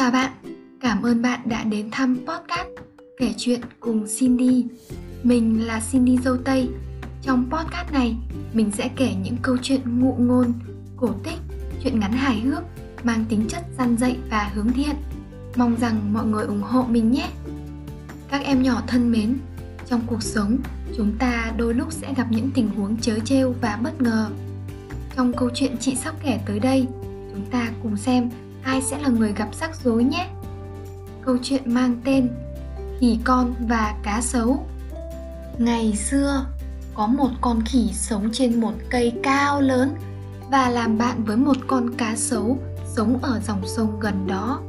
[0.00, 0.32] Chào bạn,
[0.80, 2.68] cảm ơn bạn đã đến thăm podcast
[3.18, 4.66] Kể chuyện cùng Cindy.
[5.22, 6.68] Mình là Cindy Dâu Tây.
[7.22, 8.16] Trong podcast này,
[8.52, 10.52] mình sẽ kể những câu chuyện ngụ ngôn,
[10.96, 11.38] cổ tích,
[11.82, 12.62] chuyện ngắn hài hước,
[13.02, 14.96] mang tính chất gian dạy và hướng thiện.
[15.56, 17.28] Mong rằng mọi người ủng hộ mình nhé.
[18.30, 19.38] Các em nhỏ thân mến,
[19.86, 20.58] trong cuộc sống,
[20.96, 24.30] chúng ta đôi lúc sẽ gặp những tình huống chớ trêu và bất ngờ.
[25.16, 26.86] Trong câu chuyện chị sắp kể tới đây,
[27.32, 28.30] chúng ta cùng xem
[28.62, 30.28] ai sẽ là người gặp rắc rối nhé.
[31.24, 32.28] Câu chuyện mang tên
[33.00, 34.66] Khỉ con và cá sấu
[35.58, 36.46] Ngày xưa,
[36.94, 39.94] có một con khỉ sống trên một cây cao lớn
[40.50, 42.58] và làm bạn với một con cá sấu
[42.94, 44.60] sống ở dòng sông gần đó.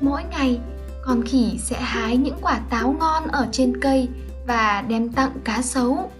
[0.00, 0.60] Mỗi ngày,
[1.04, 4.08] con khỉ sẽ hái những quả táo ngon ở trên cây
[4.46, 6.10] và đem tặng cá sấu.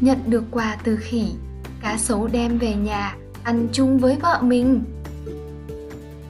[0.00, 1.32] Nhận được quà từ khỉ,
[1.80, 4.84] cá sấu đem về nhà ăn chung với vợ mình.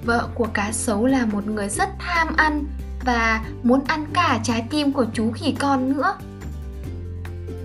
[0.06, 2.64] Vợ của cá sấu là một người rất tham ăn
[3.04, 6.14] và muốn ăn cả trái tim của chú khỉ con nữa.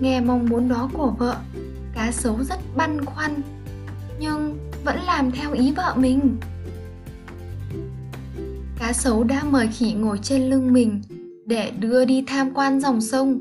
[0.00, 1.36] Nghe mong muốn đó của vợ,
[1.94, 3.42] cá sấu rất băn khoăn,
[4.20, 6.36] nhưng vẫn làm theo ý vợ mình.
[8.78, 11.02] Cá sấu đã mời khỉ ngồi trên lưng mình
[11.46, 13.40] để đưa đi tham quan dòng sông.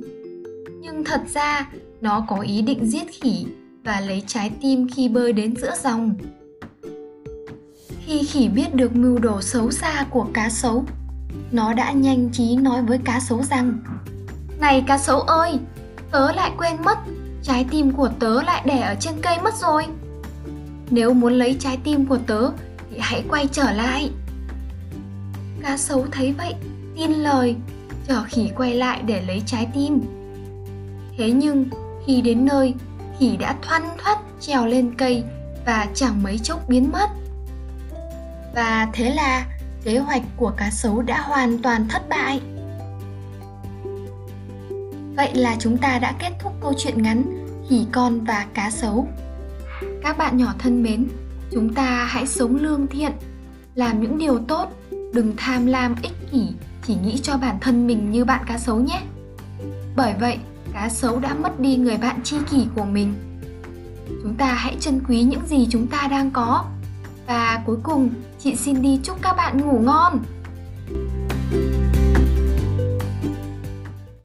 [0.82, 1.70] Nhưng thật ra
[2.02, 3.46] nó có ý định giết khỉ
[3.84, 6.16] và lấy trái tim khi bơi đến giữa dòng.
[8.06, 10.86] Khi khỉ biết được mưu đồ xấu xa của cá sấu,
[11.52, 13.78] nó đã nhanh trí nói với cá sấu rằng
[14.60, 15.60] Này cá sấu ơi,
[16.12, 16.98] tớ lại quên mất,
[17.44, 19.86] trái tim của tớ lại để ở trên cây mất rồi.
[20.90, 22.50] Nếu muốn lấy trái tim của tớ
[22.92, 24.12] thì hãy quay trở lại.
[25.62, 26.54] Cá sấu thấy vậy,
[26.96, 27.56] tin lời,
[28.08, 30.02] chở khỉ quay lại để lấy trái tim.
[31.18, 31.66] Thế nhưng,
[32.06, 32.74] khi đến nơi,
[33.20, 35.24] khỉ đã thoăn thoắt trèo lên cây
[35.66, 37.10] và chẳng mấy chốc biến mất.
[38.56, 39.46] Và thế là
[39.84, 42.42] kế hoạch của cá sấu đã hoàn toàn thất bại.
[45.16, 47.24] Vậy là chúng ta đã kết thúc câu chuyện ngắn
[47.70, 49.08] Khỉ con và cá sấu.
[50.04, 51.08] Các bạn nhỏ thân mến,
[51.52, 53.12] chúng ta hãy sống lương thiện,
[53.76, 54.72] làm những điều tốt,
[55.14, 56.48] đừng tham lam ích kỷ,
[56.88, 59.02] chỉ nghĩ cho bản thân mình như bạn cá sấu nhé.
[59.96, 60.38] Bởi vậy,
[60.74, 63.14] cá sấu đã mất đi người bạn tri kỷ của mình.
[64.24, 66.66] Chúng ta hãy trân quý những gì chúng ta đang có
[67.28, 68.10] và cuối cùng,
[68.44, 70.20] chị xin đi chúc các bạn ngủ ngon.